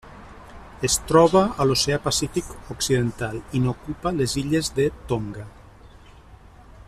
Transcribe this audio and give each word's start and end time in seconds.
Es 0.87 0.95
troba 1.11 1.43
a 1.65 1.67
l'Oceà 1.71 1.99
Pacífic 2.05 2.49
occidental, 2.77 3.37
i 3.59 3.61
n'ocupa 3.67 4.17
les 4.23 4.37
illes 4.45 4.75
de 4.79 4.91
Tonga. 5.11 5.49